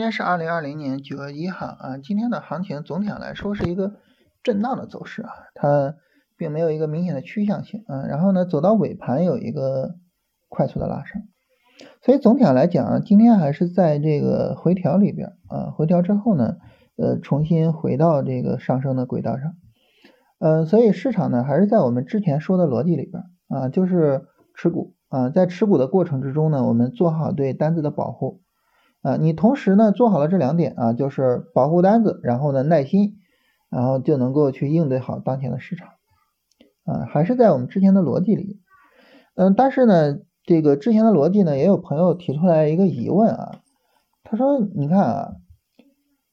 [0.00, 3.96] 今天是二零二零年九月一号啊，今天的行情总体上来说是一个
[4.42, 5.94] 震荡的走势啊，它
[6.38, 9.96] 并没有一个明显的趋向性啊，然后呢走到尾盘有一个
[10.48, 11.28] 快速的拉升，
[12.00, 16.56] 所以总体上来讲，今天还是在这个回调里边啊，回调之后呢，
[16.96, 19.52] 呃，重新回到这个上升的轨道上，
[20.38, 24.22] 嗯，所以市场呢还是在我们之前说的逻辑里边啊，就是
[24.54, 28.40] 持股啊，在持股的过程之中呢，我们做好对单子的保护。
[29.02, 33.16] 啊，你同时呢做好了这两点啊，就是保护单子，然后呢耐心，
[33.70, 35.88] 然后就能够去应对好当前的市场，
[36.84, 38.60] 啊，还是在我们之前的逻辑里，
[39.36, 43.62] 嗯，但是呢，这个之前的逻辑呢，也有朋友提出来一个疑问啊，
[44.22, 45.32] 他说，你看啊，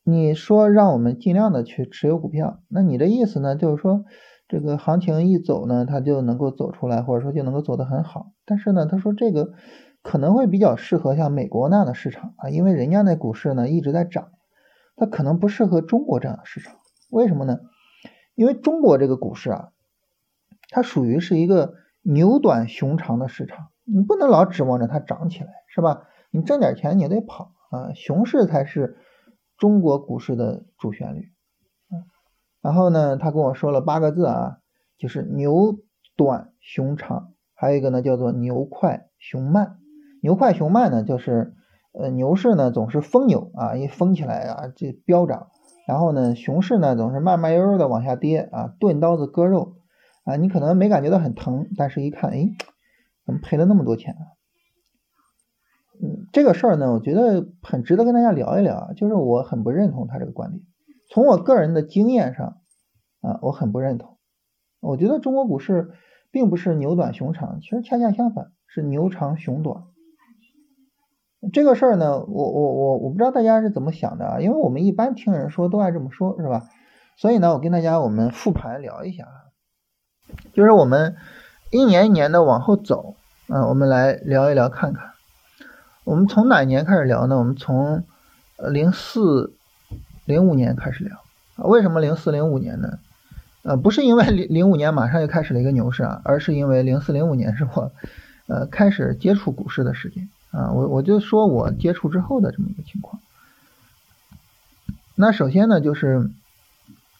[0.03, 4.03] 你说让我们尽量的去持有股票，那你的意思呢，就是说
[4.49, 9.53] 这个行情一走呢，它就能够走出来，或者说就能够走得很好，但是呢，他说这个。
[10.07, 14.31] 可能会比较适合像美国那样的市场啊，因为人家那股市呢一直在涨，
[14.95, 16.77] 它可能不适合中国这样的市场。
[17.09, 17.59] 为什么呢？
[18.33, 19.73] 因为中国这个股市啊，
[20.69, 26.07] 它属于是一个牛短熊长的市场，你不能老指望着它涨起来，是吧？
[26.31, 28.97] 你挣点钱你也得跑啊，熊市才是
[29.57, 31.33] 中国股市的主旋律。
[32.61, 34.59] 然后呢，他跟我说了八个字啊，
[34.97, 35.79] 就是牛
[36.15, 39.79] 短熊长，还有一个呢叫做牛快熊慢。
[40.21, 41.53] 牛快熊慢呢，就是
[41.93, 45.47] 呃牛市呢总是疯牛啊，一疯起来啊这飙涨，
[45.87, 49.75] 然后呢熊市呢总是慢慢悠悠的往下跌啊，钝刀子割肉
[50.23, 52.49] 啊，你可能没感觉到很疼，但是一看，哎，
[53.25, 54.23] 怎么赔了那么多钱啊？
[56.01, 60.61] 嗯，这个事儿呢，我觉得很值得跟大家聊一聊啊，就是我很不认同他这个观点，
[61.09, 62.57] 从我个人的经验上
[63.21, 64.17] 啊，我很不认同，
[64.79, 65.91] 我觉得中国股市
[66.29, 69.85] 并不是牛短熊长，其实恰恰相反，是牛长熊短。
[71.53, 76.63] 这个事儿呢，我我我我不知道大家是怎么想的啊，因为我们一般听人说都爱这么说，是吧？
[77.15, 79.53] 所以呢，我跟大家我们复盘聊一下啊，
[80.53, 81.15] 就是我们
[81.71, 83.15] 一年一年的往后走
[83.47, 85.11] 啊，我们来聊一聊看看，
[86.05, 87.37] 我们从哪年开始聊呢？
[87.37, 88.03] 我们从
[88.69, 89.53] 零四
[90.25, 91.17] 零五年开始聊
[91.55, 91.65] 啊。
[91.65, 92.97] 为什么零四零五年呢？
[93.63, 97.91] 呃，不是因为零零五年马上就开始了一个牛市啊，而是因为零四零五年是我
[98.47, 100.29] 呃开始接触股市的时间。
[100.51, 103.21] 啊，我我就说我接触之后的这么一个情况。
[105.15, 106.29] 那首先呢，就是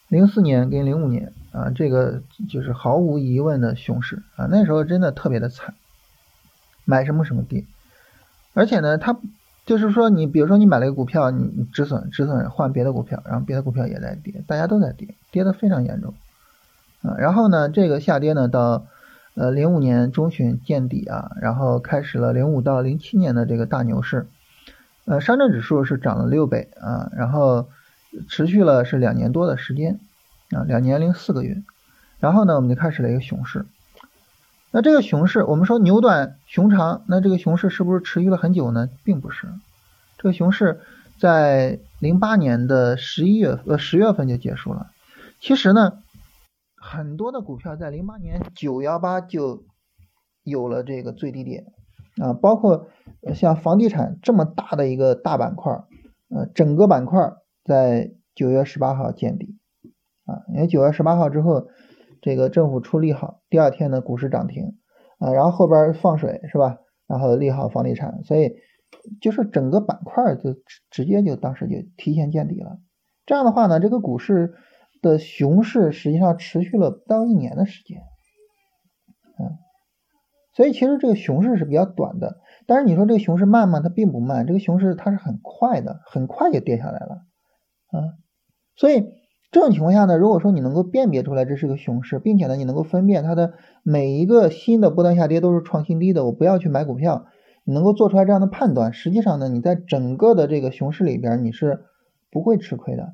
[0.08, 5.76] 零四年跟零五年啊，这个就是毫无疑问的熊市啊，那时候真的特别的惨，
[6.86, 7.66] 买什么什么跌，
[8.54, 9.18] 而且呢，它
[9.66, 16.14] 就是说你比如说你买了一个股票，你止损止损换别的股票，然后别的股票也在跌，大家都在跌，跌得非常严重
[17.02, 17.16] 啊。
[17.18, 18.88] 然后呢，这个下跌呢到。
[19.40, 24.26] 呃，零五年中旬见底啊，然后开始了零五到零七年的这个大牛市，
[25.06, 27.70] 呃，上证指数是涨了六倍啊，然后
[28.28, 30.00] 持续了是两年多的时间
[30.50, 31.62] 啊，两年零四个月，
[32.20, 33.68] 然后呢，我们就开始了一个熊市。
[34.72, 38.90] 那这个熊市，我们说牛短熊长，那这个熊市是不是持续了很久呢？
[39.04, 39.48] 并不是，
[40.18, 40.80] 这个熊市
[41.20, 44.88] 在零八年的十一月呃十月份就结束了。
[45.40, 46.00] 其实呢。
[46.90, 49.66] 很多的股票在零八年九幺八就
[50.42, 51.66] 有了这个最低点
[52.22, 52.88] 啊，包括
[53.36, 55.74] 像房地产这么大的一个大板块，
[56.30, 57.34] 呃，整个板块
[57.66, 59.58] 在九月十八号见底
[60.24, 61.68] 啊，因为九月十八号之后，
[62.22, 64.78] 这个政府出利好，第二天呢股市涨停
[65.20, 66.78] 啊，然后后边放水是吧？
[67.06, 68.54] 然后利好房地产，所以
[69.20, 70.56] 就是整个板块就
[70.90, 72.80] 直接就当时就提前见底了。
[73.26, 74.54] 这样的话呢，这个股市。
[75.02, 78.02] 的熊市实际上持续了不到一年的时间，
[79.40, 79.58] 嗯，
[80.56, 82.38] 所以其实这个熊市是比较短的。
[82.66, 83.80] 但是你说这个熊市慢吗？
[83.80, 87.22] 它并不慢，这个熊市它是很快的，很快就跌下来了，
[87.92, 88.18] 啊，
[88.76, 89.06] 所以
[89.52, 97.28] 这种情况下呢，如果说你能够辨别出来这是个熊市，并且呢你能够分辨它的每一个新的波段下跌都是创新低的，我不要去买股票，
[97.64, 101.86] 你能够做出来这样的判断，实际上呢你在整个的这个熊市里边你是
[102.30, 103.14] 不会吃亏的。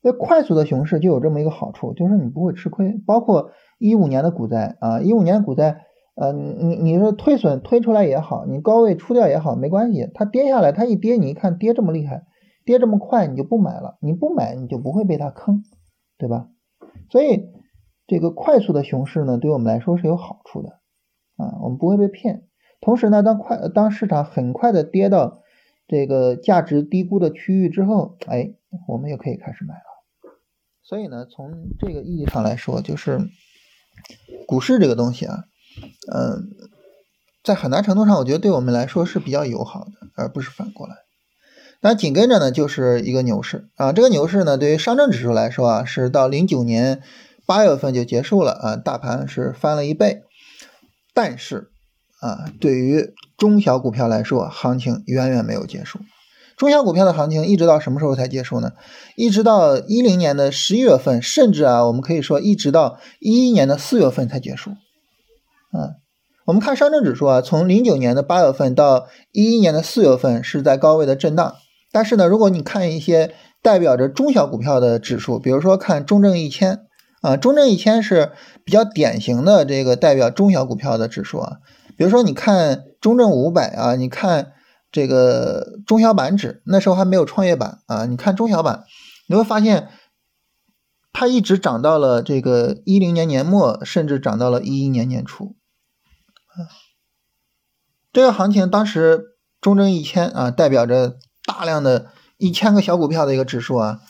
[0.00, 3.00] 那快速的熊市就有这么一个好处，就是你不会吃亏。
[3.06, 5.84] 包括一五年的股灾啊，一五年股灾，
[6.14, 10.08] 呃，你你说推损推出来也好，你高位出掉也好，没关系。
[10.14, 12.24] 它跌下来，它一跌，你一看跌这么厉害，
[12.64, 13.98] 跌这么快，你就不买了。
[14.00, 15.64] 你不买，你就不会被它坑，
[16.16, 16.48] 对吧？
[17.10, 17.48] 所以
[18.06, 20.78] 这个快速的熊市呢，对我们来说是有好处的
[21.36, 22.44] 啊，我们不会被骗。
[22.80, 25.42] 同时呢，当快当市场很快的跌到
[25.88, 28.54] 这个价值低估的区域之后，哎，
[28.86, 29.87] 我们也可以开始买了。
[30.88, 33.20] 所以呢，从这个意义上来说，就是
[34.46, 35.44] 股市这个东西啊，
[36.10, 36.48] 嗯，
[37.44, 40.96] 在很大程度上，我觉得对我们来说是比较友好的，而不是反过来。
[41.80, 47.02] 那紧跟着呢就是一个牛市啊，这个牛市呢对于上证指数来说啊，是到零九年
[47.44, 50.22] 八月份就结束了啊，大盘是翻了一倍，
[51.12, 51.70] 但是
[52.22, 56.00] 啊，对于中小股票来说，行情远远没有结束。
[56.58, 58.72] 中小股票的行情一直到什么时候才结束呢？
[59.14, 64.70] 一直到一零年的十一月份，甚至啊，我们可以说一直到一一年的四月份才结束。
[64.70, 66.02] 啊，
[66.46, 71.54] 我们看上证指数啊，从零九年的八月份到一一年的四月份是在高位的震荡。
[71.92, 73.32] 但是呢，如果你看一些
[73.62, 76.80] 代表着中小股票的指数，比如说看中证一千
[77.22, 78.32] 啊，中证一千是
[78.64, 81.58] 比较典型的这个代表中小股票的指数啊。
[81.96, 84.48] 比如说你看中证五百啊，你看。
[84.90, 88.84] 这个中小板指那时候还没有创业板啊，你看中小板，
[89.28, 89.90] 你会发现
[91.12, 95.56] 它一直涨到了这个一零年年末，甚至涨到了一一年年初。
[98.12, 104.00] 这个行情当时中证一千啊，代表着大量的一千个小股票的一个指数啊，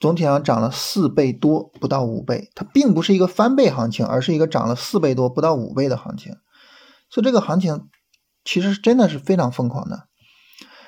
[0.00, 2.50] 总体上涨了四倍多，不到五倍。
[2.54, 6.34] 它并不是一个翻倍行情，而是一个涨了四倍多，不到五倍的行情。
[7.08, 7.88] 所以这个行情
[8.44, 10.08] 其实真的是非常疯狂的。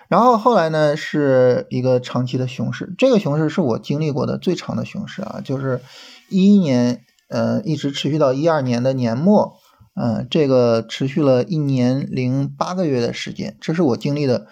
[0.08, 2.94] 然后后来呢，是一个长期的熊市。
[2.96, 5.82] 这个熊市是我经历过的最长的熊市啊，就是
[6.30, 9.58] 一一年，呃，一直持续到一二年的年末，
[9.94, 14.46] 嗯，这个持续了一年零八个月的时间，这是我经历的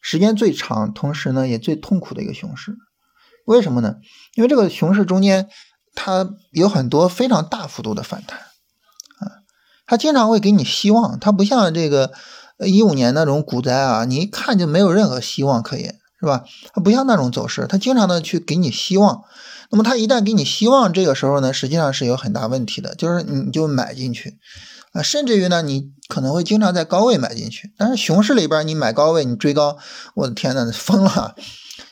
[0.00, 2.74] 时间最长，同时呢也最痛苦的一个熊市。
[3.44, 3.96] 为什么呢？
[4.36, 5.50] 因为这个熊市中间
[5.94, 9.44] 它有很多非常大幅度的反弹，啊，
[9.86, 12.10] 它经常会给你希望，它不像这个。
[12.58, 16.44] 一五年那种股灾啊，你一看就没有任何希望可言，是吧？
[16.72, 19.22] 它不像那种走势，它经常的去给你希望。
[19.70, 24.38] 那么它一旦给你希望，这个时候呢，实际上是有很大问题的，就是你就买进去
[24.92, 27.72] 啊，甚至于呢，你可能会经常在高位买进去。
[27.76, 29.76] 但是熊市里边你买高位，你追高，
[30.14, 31.34] 我的天呐，疯了！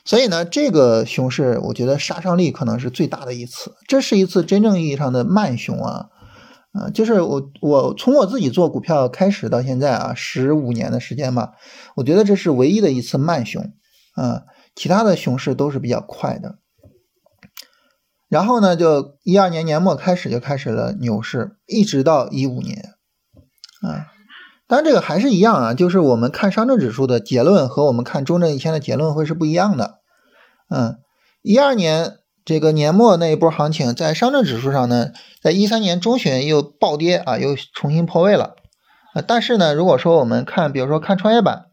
[0.04, 6.06] 所以呢，这个熊市我觉得杀伤力可能是最大的一次，这是一次真正意义上的慢熊啊。
[6.72, 11.52] 啊，就是我我从我自己做股票开始到现在啊，十五年的时间吧，
[11.96, 13.74] 我觉得这是唯一的一次慢熊
[14.14, 16.58] 啊，其他的熊市都是比较快的。
[18.30, 22.94] 然后呢，就一二年年末开始就开始了牛市，一直到一五年
[23.82, 24.08] 啊。
[24.66, 29.98] 当然这个还是一样啊，就是我们看上证指数的结论和我们看中证一千的结论会是不一样的。
[30.70, 30.96] 嗯，
[31.42, 32.16] 一二年。
[32.44, 38.56] 这个年末那一波行情，在上证指数上呢，在一三年中旬又暴跌啊，又重新破位了
[39.14, 39.22] 啊。
[39.26, 41.66] 但是呢，如果说我们看，比如说看创业板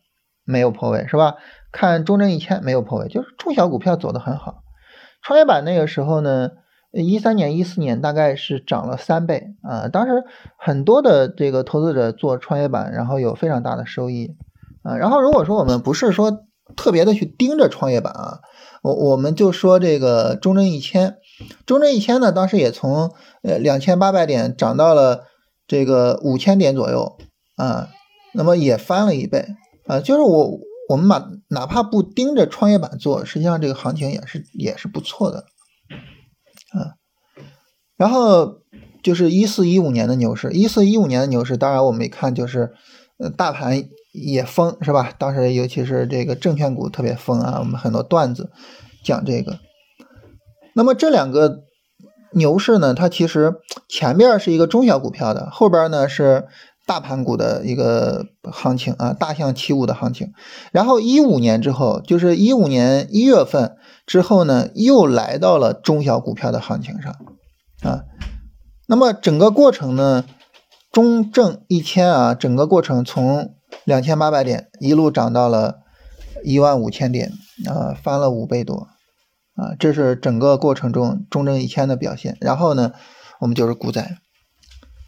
[0.45, 1.35] 没有破位是吧？
[1.71, 4.63] 看中证一千没有破位，就是中小股票走得很好。
[5.21, 6.49] 创业板那个时候呢，
[6.91, 9.87] 一三年、一四年大概是涨了三倍啊。
[9.87, 10.23] 当时
[10.57, 14.35] 很多的这个投资者做创业板，然后有非常大的收益
[14.83, 14.95] 啊。
[14.97, 16.45] 然后如果说我们不是说
[16.75, 18.39] 特别的去盯着创业板啊。
[18.81, 21.17] 我我们就说这个中证一千，
[21.65, 23.13] 中证一千呢，当时也从
[23.43, 25.25] 呃两千八百点涨到了
[25.67, 27.17] 这个五千点左右
[27.57, 27.89] 啊，
[28.33, 29.45] 那么也翻了一倍
[29.85, 35.39] 啊，就是我我们把哪怕不盯着创业板做，实际上这个行情也是也是不错的
[36.71, 36.95] 啊。
[37.97, 38.61] 然后
[39.03, 42.71] 就是一四一五年的牛市，一四一五年的牛市，当然我们一看就是
[43.17, 43.89] 呃大盘。
[44.11, 45.13] 也疯是吧？
[45.19, 48.49] 当时尤其是这个证券股特别疯啊，我们很多段子
[49.05, 49.59] 讲这个。
[50.73, 51.59] 那么这两个
[52.33, 53.53] 牛市呢，它其实
[53.87, 56.47] 前面是一个中小股票的，后边呢是
[56.87, 60.33] 大盘股的一个行情啊，大象起舞的行情。
[60.71, 63.77] 然后一五年之后，就是一五年一月份
[64.07, 67.15] 之后呢，又来到了中小股票的行情上
[67.83, 68.01] 啊。
[68.91, 70.25] 那么整个过程呢，
[70.91, 73.53] 中证一千啊，整个过程从
[73.83, 75.81] 两千八百点一路涨到了
[76.43, 77.31] 一万五千点
[77.67, 78.87] 啊，翻了五倍多
[79.53, 79.75] 啊！
[79.77, 82.35] 这是整个过程中中证一千的表现。
[82.41, 82.93] 然后呢，
[83.41, 84.17] 我们就是股灾，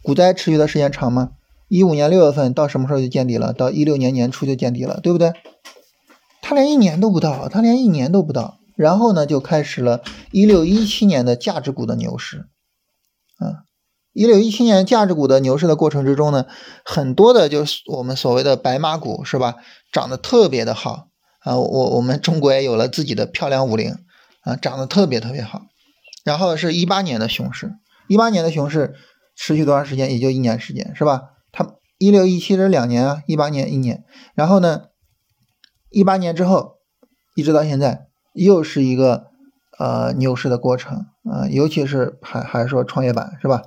[0.04, 1.30] 股灾持续的时间长吗？
[1.66, 3.52] 一五年六月份到什么时候就见底了？
[3.52, 5.32] 到一六年年初就见底了，对不对？
[6.40, 8.58] 它连一年都不到，它连一年都不到。
[8.76, 12.46] 然后呢，就开始了一六一七年的价值股的牛市。
[14.12, 16.46] 一六一七年价值股的牛市的过程之中呢，
[16.84, 19.56] 很多的就是我们所谓的白马股是吧，
[19.90, 21.08] 涨得特别的好
[21.40, 23.96] 啊，我我们中国也有了自己的漂亮五零
[24.42, 25.62] 啊，涨得特别特别好。
[26.24, 27.72] 然后是一八年的熊市，
[28.06, 28.94] 一八年的熊市
[29.34, 30.12] 持续多长时间？
[30.12, 31.22] 也就一年时间是吧？
[31.50, 34.04] 它一六一七是两年啊，一八年一年。
[34.34, 34.82] 然后呢，
[35.90, 36.74] 一八年之后
[37.34, 39.28] 一直到现在又是一个
[39.78, 43.62] 呃牛市的过程啊，尤其是还还是说创业板是吧？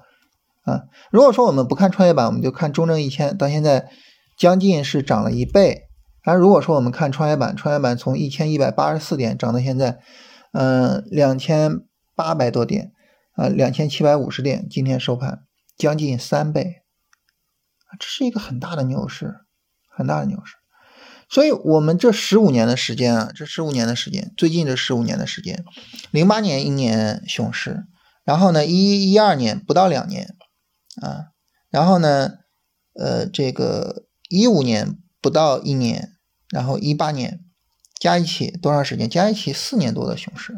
[0.66, 3.90] 啊，如果说我们不看创业板，我们就看中证一千，到现在
[4.38, 5.84] 将近是涨了一倍
[6.24, 10.00] 而如果说我们看创业板，创业板从一千一百八十四点涨到现在，
[10.54, 11.82] 嗯，两千
[12.16, 12.92] 八百多点，
[13.36, 15.44] 啊，两千七百五十点，今天收盘
[15.78, 16.82] 将近三倍，
[18.00, 19.36] 这是一个很大的牛市，
[19.96, 20.56] 很大的牛市。
[21.30, 25.64] 所以，我们这十五年的时间啊，这十五年的时间，最近这十五年的时间，
[26.10, 27.84] 零八年一年熊市，
[28.24, 30.36] 然后呢，一一二年不到两年
[31.02, 31.32] 啊，
[31.70, 32.32] 然后呢，
[32.94, 36.14] 呃，这个一五年不到一年，
[36.50, 37.42] 然后一八年
[38.00, 39.10] 加一起多长时间？
[39.10, 40.54] 加一起四年多的熊市，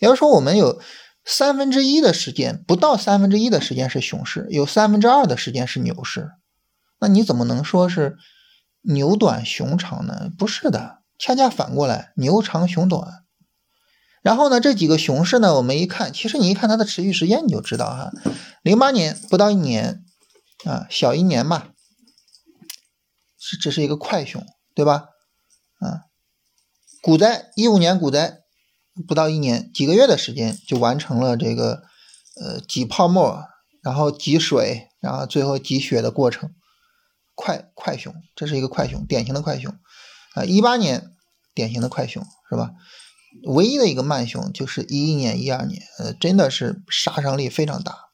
[0.00, 0.80] 也就是说，我们有
[1.24, 6.30] 三分之一的时间，不到三分之一的时间是熊市，有三分之二的时间是牛市，
[7.00, 8.16] 那你怎么能说是？
[8.82, 10.30] 牛短熊长呢？
[10.38, 13.24] 不是的，恰恰反过来，牛长熊短。
[14.22, 18.10] 然后呢，这几个熊市呢，我们一看，其实你一看它的持续时间，你就知道哈，
[18.62, 20.04] 零八年不到一年
[20.64, 21.68] 啊，小一年吧，
[23.38, 24.44] 是这是一个快熊，
[24.74, 25.06] 对吧？
[25.80, 26.02] 啊，
[27.02, 28.40] 股灾一五年股灾
[29.06, 31.82] 不到一年，几个月的时间就完成了这个
[32.40, 33.44] 呃挤泡沫，
[33.82, 36.50] 然后挤水，然后最后挤血的过程。
[37.40, 39.72] 快快熊，这是一个快熊，典型的快熊
[40.34, 40.42] 啊！
[40.42, 41.12] 一八年
[41.54, 42.72] 典型的快熊是吧？
[43.44, 48.10] 唯一的一个慢熊就是一一年、一二年，呃，真的是杀伤力非常大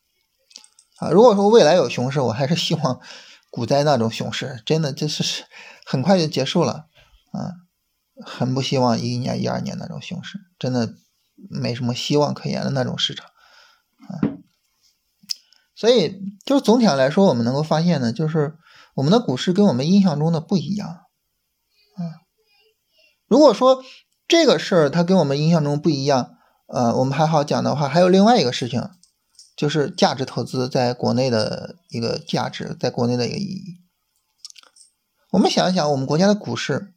[0.98, 1.10] 啊！
[1.10, 3.00] 如果说未来有熊市，我还是希望
[3.50, 5.44] 股灾那种熊市，真的就是
[5.84, 6.86] 很快就结束了
[7.32, 7.52] 啊！
[8.24, 10.94] 很不希望一一年、一二年那种熊市，真的
[11.50, 13.26] 没什么希望可言的那种市场
[14.08, 14.20] 啊！
[15.74, 18.56] 所以，就是总体上来说，我们能够发现呢，就是。
[18.96, 22.22] 我们的股市跟我们印象中的不一样，啊，
[23.26, 23.82] 如果说
[24.26, 28.90] 这个事儿它跟我们印象中不一样，呃，我们还好讲的话，还有另外一个事情，
[29.56, 33.80] 就是价值投资在国内的一个价值，在国内的一个意义。
[35.32, 36.94] 我们想一想，我们国家的股市，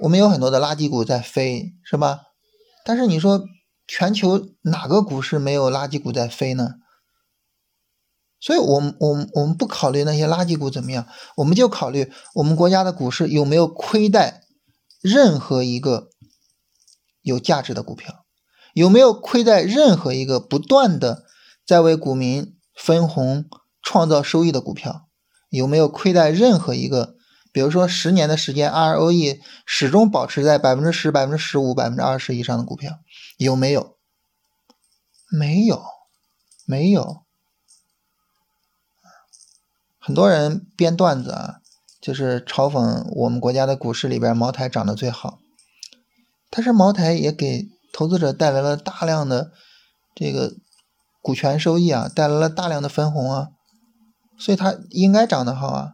[0.00, 2.20] 我们有很多的垃圾股在飞，是吧？
[2.84, 3.44] 但是你说
[3.86, 6.74] 全球哪个股市没有垃圾股在飞呢？
[8.38, 14.43] 所以，我们我们我们不考虑那些垃圾股怎么样，我们就考虑我们国家的股市有没有亏待
[15.04, 16.08] 任何一个
[17.20, 18.24] 有价值的股票，
[18.72, 21.26] 有没有亏待任何一个不断的
[21.66, 23.44] 在为股民分红
[23.82, 25.06] 创造收益的股票，
[25.50, 27.16] 有没有亏待任何一个，
[27.52, 32.98] 比如说十年的时间 ROE 始终保持在百分之十、百分之十五、百分之二十以上的股票，
[33.36, 33.98] 有没有？
[35.30, 35.84] 没有，
[36.64, 37.24] 没有。
[39.98, 41.60] 很多人编段子啊，
[42.04, 45.38] 就是嘲讽我们国家的股市里边茅台涨得最好，
[46.50, 49.52] 但是茅台也给投资者带来了大量的
[50.14, 50.52] 这个
[51.22, 53.48] 股权收益啊，带来了大量的分红啊，
[54.38, 55.92] 所以它应该涨得好啊。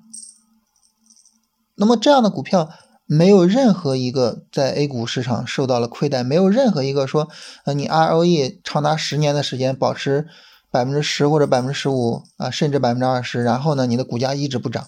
[1.77, 2.69] 那么这样的股票
[3.07, 7.29] 没有任何一个在 A 股市场受到了亏待，没有任何一个说
[7.65, 10.27] 呃你 ROE 长达十年的时间保持。
[10.73, 14.87] 百分之十或者百分之十五啊，甚至百分之二十，然后呢，你的股价一直不涨，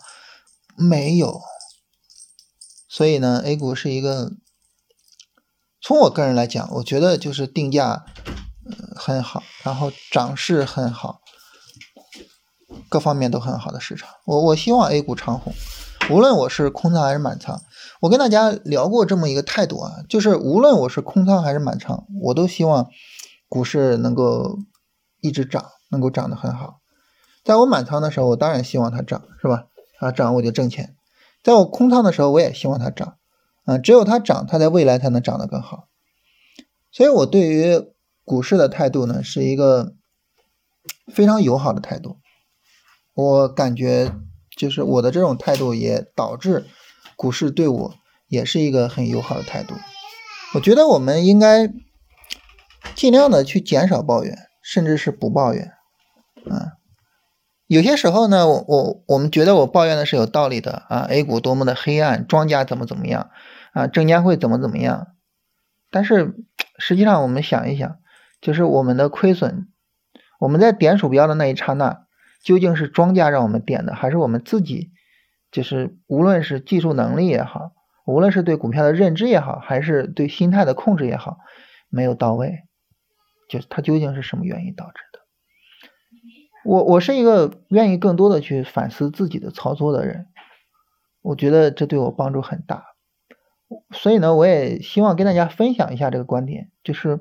[0.76, 1.41] 没有。
[2.88, 4.33] 所以呢，A 股是一个，
[5.81, 8.05] 从我个人来讲，我觉得就是定价
[8.97, 11.21] 很好，然后涨势很好，
[12.88, 14.09] 各方面都很好的市场。
[14.25, 15.55] 我我希望 A 股长红，
[16.11, 17.62] 无论我是空仓还是满仓。
[18.00, 22.88] 我跟大家聊过这么一个态度啊，就是无论我是空仓还是满仓，我都希望
[23.49, 24.59] 股市能够。
[25.25, 26.81] 一直涨，能够涨得很好。
[27.45, 29.67] 在我满仓的时候，我当然希望它涨，是吧？
[30.02, 30.94] 它涨我就挣钱。
[31.42, 33.16] 在我空仓的时候，我也希望它涨。
[33.64, 35.88] 啊，只有它涨，它在未来才能涨得更好。
[36.90, 37.80] 所以我对于
[38.25, 39.94] 股市的态度呢，是一个
[41.12, 42.18] 非常友好的态度。
[43.14, 44.12] 我感觉
[44.56, 46.66] 就是我的这种态度也导致
[47.16, 47.94] 股市对我
[48.28, 49.75] 也是一个很友好的态度。
[50.54, 51.73] 我觉得我们应该
[52.94, 54.37] 尽量的去减少抱怨。
[54.64, 55.73] 甚至是不抱怨，
[56.49, 56.78] 啊，
[57.73, 63.31] 有些时候呢，我我我们觉得我抱怨的是有道理的啊，A 股多么的黑暗，庄家怎么怎么样
[63.73, 65.14] 啊，证监会怎么怎么样，
[65.91, 66.35] 但是
[66.76, 67.97] 实际上我们想一想，
[68.43, 69.69] 就是我们的亏损，
[70.38, 72.05] 我们在点鼠标的那一刹那，
[72.45, 74.91] 究竟是庄家让我们点的，还是我们自己，
[75.50, 77.73] 就是无论是技术能力也好，
[78.05, 81.38] 无论是对股票的认知也好，还是对心态的控制也好，
[81.88, 82.64] 没有到位。
[83.49, 85.12] 就是它究竟是什么原因导致？
[86.64, 90.26] 我我是一个愿意更多的去反思自己的操作的人，
[91.21, 92.85] 我觉得这对我帮助很大。
[93.90, 97.21] 所以呢，我也希望跟大家分享一下这个观点，就是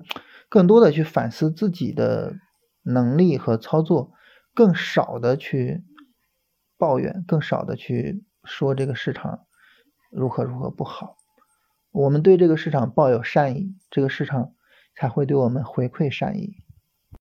[0.49, 2.35] 更多的去反思自己的
[2.83, 4.11] 能力和操作，
[4.53, 5.83] 更少的去
[6.77, 9.45] 抱怨，更少的去说这个市场
[10.11, 11.15] 如何如何不好。
[11.91, 14.53] 我们对这个市场抱有善意，这个市场
[14.95, 16.57] 才会对我们回馈善意。